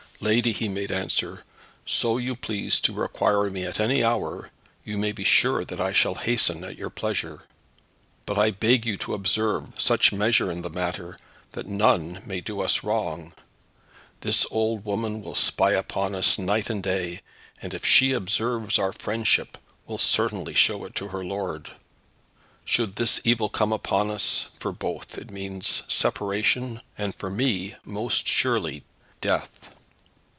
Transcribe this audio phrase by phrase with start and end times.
[0.23, 1.43] "Lady," he made answer,
[1.83, 4.51] "so you please to require me at any hour,
[4.85, 7.41] you may be sure that I shall hasten at your pleasure.
[8.27, 11.17] But I beg you to observe such measure in the matter,
[11.53, 13.33] that none may do us wrong.
[14.19, 17.21] This old woman will spy upon us night and day,
[17.59, 19.57] and if she observes our friendship,
[19.87, 21.71] will certainly show it to her lord.
[22.63, 28.27] Should this evil come upon us, for both it means separation, and for me, most
[28.27, 28.83] surely,
[29.19, 29.71] death."